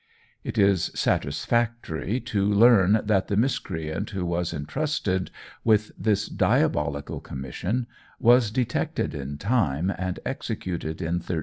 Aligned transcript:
It 0.43 0.57
is 0.57 0.85
satisfactory 0.95 2.19
to 2.21 2.51
learn 2.51 3.01
that 3.03 3.27
the 3.27 3.37
miscreant 3.37 4.09
who 4.09 4.25
was 4.25 4.51
intrusted 4.51 5.29
with 5.63 5.91
this 5.95 6.27
diabolical 6.27 7.19
commission, 7.19 7.85
was 8.19 8.49
detected 8.49 9.13
in 9.13 9.37
time, 9.37 9.93
and 9.95 10.19
executed 10.25 11.01
in 11.03 11.19
1384. 11.21 11.39